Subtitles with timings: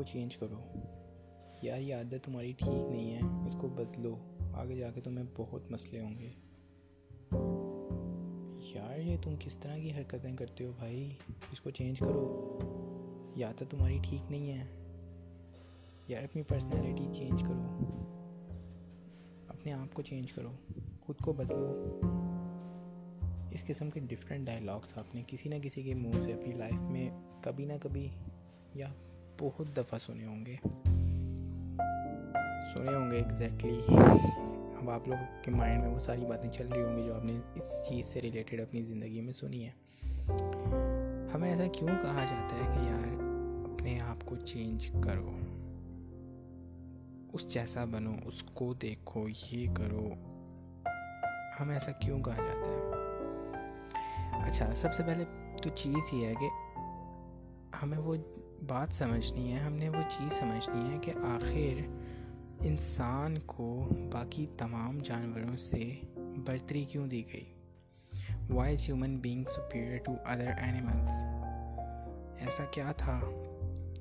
[0.00, 0.56] کو چینج کرو۔
[1.62, 4.16] یار یہ عادت تمہاری ٹھیک نہیں ہے، اس کو بدلو۔
[4.52, 6.32] آگے جا کے تمہیں بہت مسئلے ہوں گے۔
[8.74, 11.10] یار یہ تم کس طرح کی حرکتیں کرتے ہو بھائی؟
[11.52, 12.58] اس کو چینج کرو۔
[13.36, 14.64] یہ عادت تمہاری ٹھیک نہیں ہے۔
[16.08, 17.62] یار اپنی پرسنالٹی چینج کرو۔
[19.48, 20.50] اپنے آپ کو چینج کرو۔
[21.00, 22.00] خود کو بدلو۔
[23.50, 26.80] اس قسم کے ڈفرینٹ ڈائلاگس آپ نے کسی نہ کسی کے منہ سے اپنی لائف
[26.80, 27.10] میں
[27.40, 28.08] کبھی نہ کبھی
[28.74, 28.92] یا
[29.40, 30.56] بہت دفعہ سنے ہوں گے۔
[32.74, 33.80] سنے ہوں گے ایگزیکٹلی
[34.80, 37.24] اب آپ لوگوں کے مائنڈ میں وہ ساری باتیں چل رہی ہوں گی جو آپ
[37.24, 39.70] نے اس چیز سے ریلیٹڈ اپنی زندگی میں سنی ہے
[41.34, 43.20] ہمیں ایسا کیوں کہا جاتا ہے کہ یار
[43.72, 45.32] اپنے آپ کو چینج کرو۔
[47.32, 50.10] اس جیسا بنو، اس کو دیکھو، یہ کرو۔
[51.60, 53.00] ہمیں ایسا کیوں کہا جاتا ہے؟
[54.42, 55.24] اچھا سب سے پہلے
[55.62, 56.48] تو چیز یہ ہے کہ
[57.82, 58.16] ہمیں وہ
[58.68, 61.80] بات سمجھنی ہے، ہم نے وہ چیز سمجھنی ہے کہ آخر
[62.60, 67.54] انسان کو باقی تمام جانوروں سے برتری کیوں دی گئی؟
[68.50, 71.24] Why is human being superior to other animals
[72.42, 73.20] ایسا کیا تھا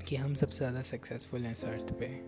[0.06, 2.22] کہ ہم سب سے زیادہ سکسیزفل ہیں سرچ پہ؟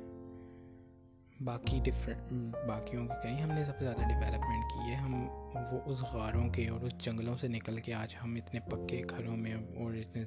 [1.42, 5.30] باقی ڈفرینٹ باقیوں کی کہیں ہم نے سب سے زیادہ ڈیولپمنٹ کی ہے۔ ہم
[5.72, 9.38] وہ اس غاروں کے اور اس جنگلوں سے نکل کے آج ہم اتنے پکے گھروں
[9.38, 10.26] میں اور اتنے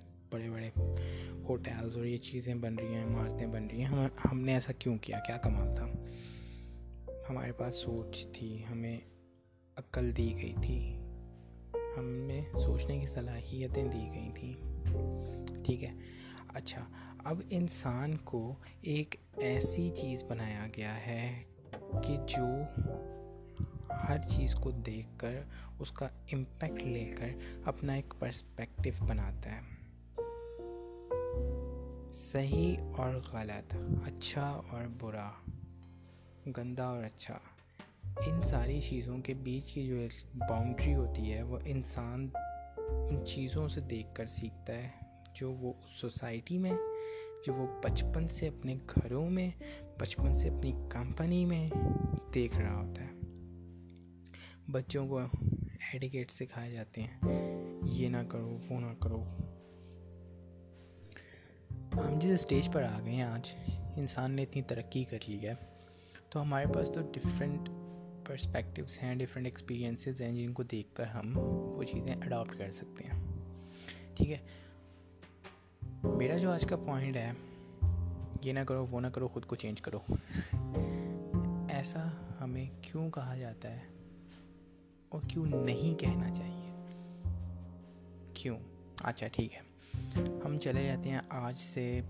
[1.49, 4.73] ہوٹلز اور یہ چیزیں بن رہی ہیں، عمارتیں بن رہی ہیں۔ ہم ہم نے ایسا
[4.73, 5.87] کیوں کیا؟ کیا کمال تھا؟
[7.31, 8.97] ہمارے پاس سوچ تھی، ہمیں
[9.77, 10.99] عقل دی گئی تھی۔
[11.99, 14.55] ہمیں سوچنے کی صلاحیتیں دی گئی تھیں۔
[15.65, 15.93] ٹھیک ہے۔
[16.49, 16.89] اچھا
[17.25, 21.43] اب انسان کو ایک ایسی چیز بنایا گیا ہے
[22.07, 22.47] کہ جو
[24.09, 25.43] ہر چیز کو دیکھ کر،
[25.79, 27.29] اس کا امپیکٹ لے کر
[27.65, 29.74] اپنا ایک پرسپیکٹو بناتا ہے۔
[32.13, 35.31] صحیح اور غلط اچھا اور برا،
[36.57, 37.39] گندا اور اچھا۔
[38.27, 39.97] ان ساری چیزوں کے بیچ کی جو
[40.35, 42.29] باؤنڈری ہوتی ہے، وہ انسان
[43.11, 44.89] ان چیزوں سے دیکھ کر سیکھتا ہے،
[45.35, 46.73] جو وہ سوسائٹی میں،
[47.47, 49.51] جو وہ بچپن سے اپنے گھروں میں،
[49.99, 51.71] بچپن سے اپنی کمپنی میں
[52.35, 53.11] دیکھ رہا ہوتا ہے۔
[54.71, 55.19] بچوں کو
[55.93, 57.21] ایڈیکیٹ سکھائے جاتے ہیں،
[57.83, 59.25] یہ نہ کرو، وہ نہ کرو۔
[61.97, 63.55] ہم جس اسٹیج پر آ گئے ہیں، آج
[63.97, 65.55] انسان نے اتنی ترقی کر لی ہے۔
[66.29, 67.69] تو ہمارے پاس تو ڈفرینٹ
[68.25, 73.05] پرسپیکٹیوس ہیں ڈفرینٹ ایکسپیرینسز ہیں، جن کو دیکھ کر ہم وہ چیزیں اڈاپٹ کر سکتے
[73.05, 73.25] ہیں۔
[74.15, 74.39] ٹھیک ہے۔
[76.03, 77.33] میرا جو آج کا پوائنٹ ہے،
[78.43, 79.99] یہ نہ کرو، وہ نہ کرو، خود کو چینج کرو۔
[81.69, 82.09] ایسا
[82.41, 83.81] ہمیں کیوں کہا جاتا ہے؟
[85.09, 86.75] اور کیوں نہیں کہنا چاہیے؟
[88.35, 88.59] کیوں؟
[89.03, 89.74] اچھا ٹھیک ہے۔
[90.45, 92.01] ہم چلے جاتے ہیں آج سے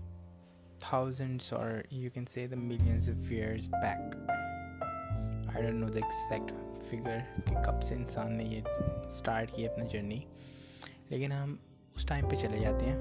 [0.79, 4.15] تھاؤزنڈس اور you can say the millions of years back
[5.55, 6.53] I don't know the exact
[6.89, 8.61] figure کہ کب سے انسان نے یہ
[9.07, 10.19] اسٹارٹ کی اپنا جرنی
[11.09, 11.55] لیکن ہم
[11.95, 12.99] اس ٹائم پہ چلے جاتے ہیں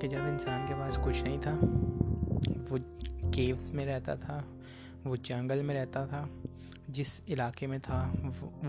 [0.00, 1.56] کہ جب انسان کے پاس کچھ نہیں تھا،
[2.70, 2.78] وہ
[3.32, 4.40] کیوس میں رہتا تھا
[5.04, 6.26] وہ جنگل میں رہتا تھا،
[6.88, 8.12] جس علاقے میں تھا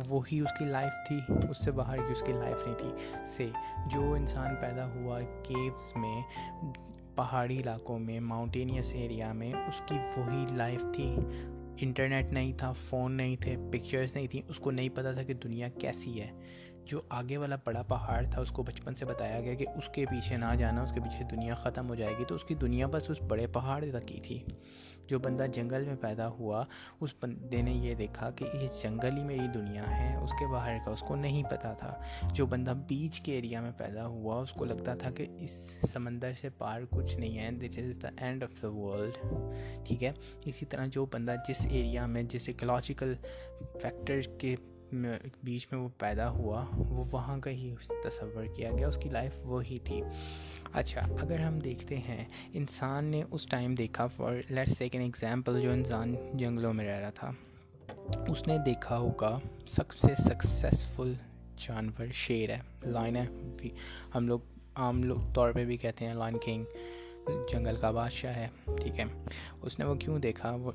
[0.10, 1.20] وہی اس کی لائف تھی،
[1.50, 3.50] اس سے باہر کی اس کی لائف نہیں تھی۔ سے
[3.92, 6.22] جو انسان پیدا ہوا کیوس میں،
[7.16, 11.16] پہاڑی علاقوں میں ماؤنٹینیس ایریا میں، اس کی وہی لائف تھی۔
[11.82, 15.34] انٹرنیٹ نہیں تھا فون نہیں تھے پکچرز نہیں تھیں۔ اس کو نہیں پتہ تھا کہ
[15.34, 16.32] دنیا کیسی ہے۔
[16.86, 20.06] جو آگے والا بڑا پہاڑ تھا، اس کو بچپن سے بتایا گیا کہ اس کے
[20.06, 22.88] پیچھے نہ جانا، اس کے پیچھے دنیا ختم ہو جائے گی۔ تو اس کی دنیا
[22.88, 24.44] بس اس بڑے پہاڑ تک کی تھی۔
[25.08, 26.66] جو بندہ جنگل میں پیدا ہوا،
[27.02, 30.78] اس بندے نے یہ دیکھا کہ یہ جنگل ہی میری دنیا ہے، اس کے باہر
[30.86, 32.02] کا اس کو نہیں پتہ تھا۔
[32.34, 35.52] جو بندہ بیچ کے ایریا میں پیدا ہوا، اس کو لگتا تھا کہ اس
[35.90, 39.26] سمندر سے پار کچھ نہیں ہے this is the end of the world
[39.86, 40.12] ٹھیک ہے؟
[40.46, 43.14] اسی طرح جو بندہ جس ایریا میں، جس ایکولوجیکل
[43.82, 44.56] فیکٹر کے
[45.44, 49.36] بیچ میں وہ پیدا ہوا، وہ وہاں کا ہی تصور کیا گیا، اس کی لائف
[49.44, 50.02] وہی تھی۔
[50.74, 55.62] اچھا اگر ہم دیکھتے ہیں، انسان نے اس ٹائم دیکھا for let's take an example
[55.62, 57.32] جو انسان جنگلوں میں رہ رہا تھا۔
[58.28, 61.14] اس نے دیکھا ہوگا، سب سے سکسیزفل
[61.58, 63.26] جانور شیر ہے لائن ہے۔
[64.16, 64.40] ہم لوگ
[64.76, 66.64] عام لوگ طور پہ بھی کہتے ہیں لائن کنگ
[67.52, 69.04] جنگل کا بادشاہ ہے، ٹھیک ہے۔
[69.62, 70.72] اس نے وہ کیوں دیکھا؟ وہ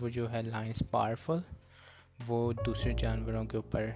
[0.00, 1.55] وہ جو ہے لائن از پاورفل
[2.26, 3.90] وہ دوسرے جانوروں کے اوپر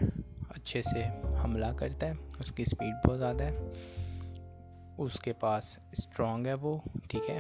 [0.48, 1.04] اچھے سے
[1.44, 3.58] حملہ کرتا ہے، اس کی اسپیڈ بہت زیادہ ہے۔
[4.98, 6.78] اس کے پاس اسٹرانگ ہے وہ،
[7.08, 7.38] ٹھیک ہے۔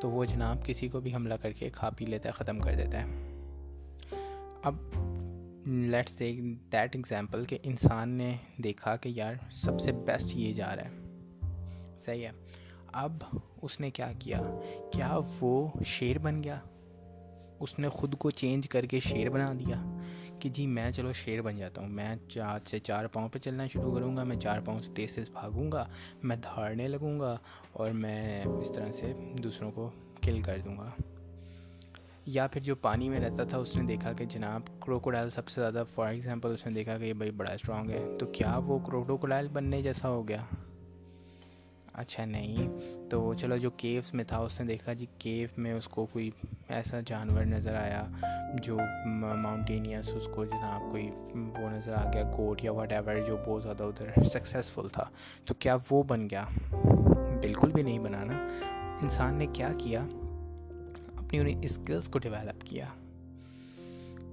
[0.00, 2.74] تو وہ جناب کسی کو بھی حملہ کر کے کھا پی لیتا ہے، ختم کر
[2.74, 3.06] دیتا ہے۔
[4.62, 4.74] اب
[5.66, 6.38] لیٹس ٹیک
[6.72, 10.90] دیٹ ایگزامپل کہ انسان نے دیکھا کہ یار سب سے بیسٹ یہ جا رہا ہے۔
[11.98, 12.30] صحیح ہے۔
[12.92, 13.12] اب
[13.62, 14.42] اس نے کیا کیا؟
[14.92, 16.60] کیا وہ شیر بن گیا؟
[17.60, 19.76] اس نے خود کو چینج کر کے شیر بنا دیا
[20.40, 23.66] کہ جی میں چلو شیر بن جاتا ہوں، میں آج سے چار پاؤں پہ چلنا
[23.66, 25.88] شروع کروں گا، میں چار پاؤں سے تیز تیز بھاگوں گا،
[26.22, 27.38] میں دھاڑنے لگوں گا
[27.72, 29.12] اور میں اس طرح سے
[29.44, 29.90] دوسروں کو
[30.22, 30.90] کل کر دوں گا۔
[32.26, 35.60] یا پھر جو پانی میں رہتا تھا، اس نے دیکھا کہ جناب کروکوڈائل سب سے
[35.60, 38.78] زیادہ فار ایگزامپل اس نے دیکھا کہ یہ بھائی بڑا اسٹرانگ ہے، تو کیا وہ
[38.78, 40.44] کروکوڈائل بننے جیسا ہو گیا؟
[41.96, 42.68] اچھا نہیں۔
[43.10, 46.30] تو چلو جو کیوس میں تھا، اس نے دیکھا جی کیو میں اس کو کوئی
[46.68, 48.04] ایسا جانور نظر آیا
[48.54, 53.36] جو ماؤنٹینیس اس کو جناب کوئی وہ نظر آ گیا گوٹ یا واٹ ایور جو
[53.46, 55.04] بہت زیادہ ادھر سکسیزفل تھا۔
[55.44, 56.44] تو کیا وہ بن گیا؟
[57.40, 58.46] بالکل بھی نہیں بنانا
[59.02, 60.00] انسان نے کیا کیا؟
[61.16, 62.86] اپنی انہیں اسکلس کو ڈیولپ کیا۔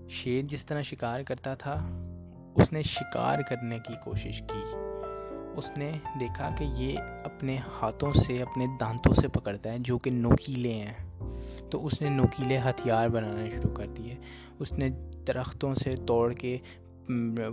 [0.10, 1.82] شیر جس طرح شکار کرتا تھا،
[2.56, 4.93] اس نے شکار کرنے کی کوشش کی۔
[5.56, 10.12] اس نے دیکھا کہ یہ اپنے ہاتھوں سے، اپنے دانتوں سے پکڑتا ہے، جو کہ
[10.12, 10.94] نوکیلے ہیں۔
[11.72, 14.16] تو اس نے نوکیلے ہتھیار بنانا شروع کر دیے۔
[14.60, 14.90] اس نے
[15.28, 16.58] درختوں سے توڑ کے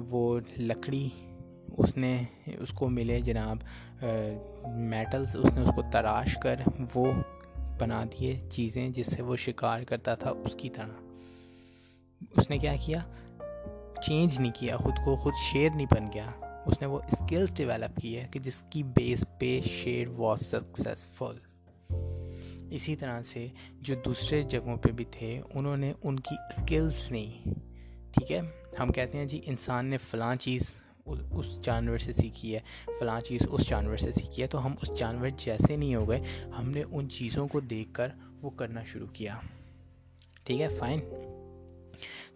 [0.08, 1.08] وہ لکڑی
[1.78, 3.56] اس نے، اس کو ملے جناب
[4.66, 6.60] میٹلز اس نے اس کو تراش کر
[6.94, 7.12] وہ
[7.78, 11.02] بنا دیے چیزیں، جس سے وہ شکار کرتا تھا اس کی طرح۔
[12.36, 13.00] اس نے کیا کیا؟
[14.02, 16.30] چینج نہیں کیا، خود کو خود شیر نہیں بن گیا۔
[16.70, 21.38] اس نے وہ اسکلس ڈیولپ کی ہے کہ جس کی بیس پہ شیر واز سکسیزفل۔
[22.70, 23.48] اسی طرح سے
[23.80, 27.48] جو دوسرے جگہوں پہ بھی تھے، انہوں نے ان کی اسکلس نہیں،
[28.12, 28.40] ٹھیک ہے؟
[28.78, 30.72] ہم کہتے ہیں جی انسان نے فلاں چیز
[31.06, 32.60] اس جانور سے سیکھی ہے،
[33.00, 36.20] فلاں چیز اس جانور سے سیکھی ہے، تو ہم اس جانور جیسے نہیں ہو گئے،
[36.58, 38.08] ہم نے ان چیزوں کو دیکھ کر
[38.42, 39.36] وہ کرنا شروع کیا۔
[40.44, 41.00] ٹھیک ہے؟ فائن۔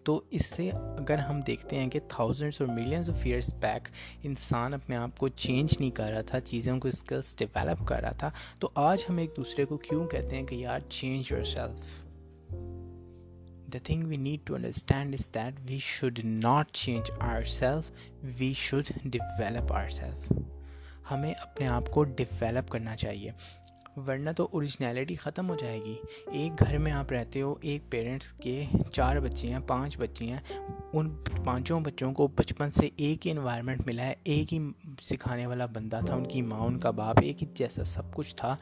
[0.05, 3.87] تو اس سے اگر ہم دیکھتے ہیں کہ تھاؤزنڈس اور ملینس آف ایئرس بیک
[4.23, 8.11] انسان اپنے آپ کو چینج نہیں کر رہا تھا چیزوں کو اسکلس ڈیولپ کر رہا
[8.11, 8.29] تھا،
[8.59, 12.03] تو آج ہم ایک دوسرے کو کیوں کہتے ہیں کہ یار change yourself
[13.73, 17.91] the thing we need to understand is that we should not change our self
[18.37, 20.31] we should develop our self
[21.11, 23.31] ہمیں اپنے آپ کو ڈیولپ کرنا چاہیے۔
[24.07, 25.95] ورنہ تو اوریجنیلٹی ختم ہو جائے گی۔
[26.31, 30.39] ایک گھر میں آپ رہتے ہو، ایک پیرنٹس کے چار بچے ہیں، پانچ بچے ہیں،
[30.93, 31.15] ان
[31.45, 34.59] پانچوں بچوں کو بچپن سے ایک ہی انوائرمنٹ ملا ہے، ایک ہی
[35.01, 38.35] سکھانے والا بندہ تھا، ان کی ماں، ان کا باپ ایک ہی جیسا سب کچھ
[38.35, 38.55] تھا۔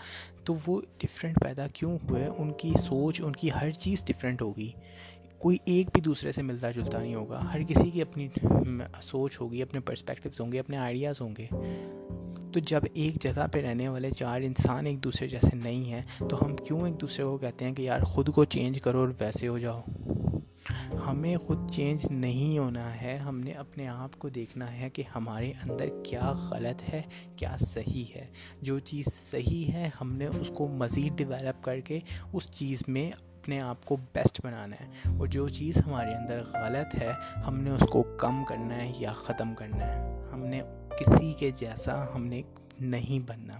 [0.43, 4.71] تو وہ ڈفرینٹ پیدا کیوں ہوئے؟ ان کی سوچ، ان کی ہر چیز ڈفرینٹ ہوگی۔
[5.43, 8.27] کوئی ایک بھی دوسرے سے ملتا جلتا نہیں ہوگا۔ ہر کسی کی اپنی
[9.01, 11.47] سوچ ہوگی، اپنے پرسپیکٹوس ہوں گے، اپنے آئیڈیاز ہوں گے۔
[12.53, 16.45] تو جب ایک جگہ پہ رہنے والے چار انسان ایک دوسرے جیسے نہیں ہیں، تو
[16.45, 19.47] ہم کیوں ایک دوسرے کو کہتے ہیں کہ یار خود کو چینج کرو اور ویسے
[19.47, 19.81] ہو جاؤ؟
[21.07, 25.51] ہمیں خود چینج نہیں ہونا ہے، ہم نے اپنے آپ کو دیکھنا ہے کہ ہمارے
[25.63, 27.01] اندر کیا غلط ہے،
[27.35, 28.25] کیا صحیح ہے۔
[28.61, 31.99] جو چیز صحیح ہے، ہم نے اس کو مزید ڈیولپ کر کے
[32.33, 33.11] اس چیز میں
[33.43, 37.11] اپنے آپ کو بیسٹ بنانا ہے اور جو چیز ہمارے اندر غلط ہے،
[37.47, 40.61] ہم نے اس کو کم کرنا ہے یا ختم کرنا ہے۔ ہم نے
[40.99, 42.41] کسی کے جیسا ہم نے
[42.79, 43.59] نہیں بننا۔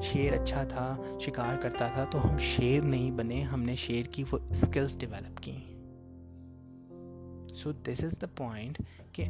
[0.00, 4.24] شیر اچھا تھا، شکار کرتا تھا، تو ہم شیر نہیں بنے، ہم نے شیر کی
[4.30, 5.56] وہ اسکلس ڈیولپ کی۔
[7.54, 9.24] سو دس از دا پوائنٹ کہ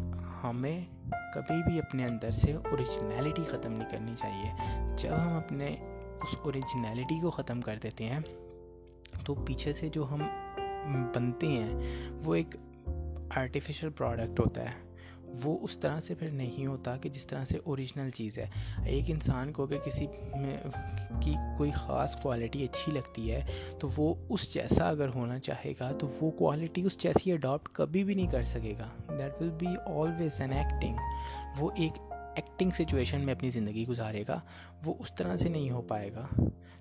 [0.44, 0.87] ہمیں
[1.35, 4.53] کبھی بھی اپنے اندر سے اوریجنیلٹی ختم نہیں کرنی چاہیے۔
[4.96, 5.67] جب ہم اپنے
[6.22, 8.20] اس اوریجنیلٹی کو ختم کر دیتے ہیں
[9.24, 10.22] تو پیچھے سے جو ہم
[11.14, 11.81] بنتے ہیں،
[12.24, 12.55] وہ ایک
[13.36, 14.90] آرٹیفیشل پروڈکٹ ہوتا ہے۔
[15.44, 18.46] وہ اس طرح سے پھر نہیں ہوتا کہ جس طرح سے اوریجنل چیز ہے۔
[18.84, 20.06] ایک انسان کو اگر کسی
[21.20, 23.44] کی کوئی خاص کوالٹی اچھی لگتی ہے،
[23.81, 28.05] تو وہ اس جیسا اگر ہونا چاہے گا، تو وہ کوالٹی اس جیسی اڈاپٹ کبھی
[28.05, 30.96] بھی نہیں کر سکے گا۔ That will be always an acting
[31.58, 34.41] وہ ایک ایکٹنگ سچویشن میں اپنی زندگی گزارے گا،
[34.84, 36.27] وہ اس طرح سے نہیں ہو پائے گا۔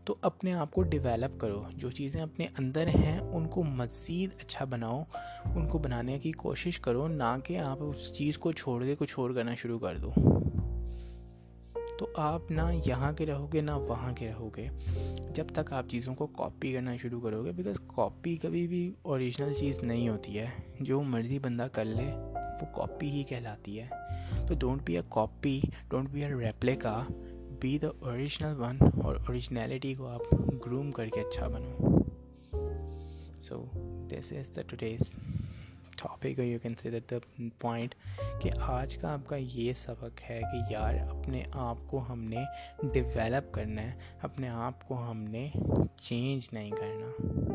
[0.06, 4.66] تو اپنے آپ کو ڈیولپ کرو۔ جو چیزیں اپنے اندر ہیں، ان کو مزید اچھا
[4.66, 5.04] بناؤ،
[5.56, 9.20] ان کو بنانے کی کوشش کرو، نہ کہ آپ اس چیز کو چھوڑ کے کچھ
[9.20, 10.12] اور کرنا شروع کر دو۔
[12.00, 14.68] تو آپ نہ یہاں کے رہو گے، نہ وہاں کے رہو گے۔
[15.36, 19.54] جب تک آپ چیزوں کو کاپی کرنا شروع کرو گے بیکاز کاپی کبھی بھی اوریجنل
[19.54, 20.46] چیز نہیں ہوتی ہے۔
[20.80, 22.29] جو مرضی بندہ کر لے
[22.62, 23.88] وہ کاپی ہی کہلاتی ہے۔
[24.48, 27.04] تو don't be a copy don't be a replica
[27.62, 30.34] be the original one اور اوریجنیلٹی کو آپ
[30.66, 31.78] گروم کر کے اچھا بنو۔
[33.42, 33.66] So
[34.10, 35.16] this is the today's
[35.98, 37.96] topic you can see that the point
[38.42, 42.44] کہ آج کا آپ کا یہ سبق ہے کہ یار اپنے آپ کو ہم نے
[42.94, 45.52] ڈیولپ کرنا ہے، اپنے آپ کو ہم نے
[46.02, 47.49] چینج نہیں کرنا۔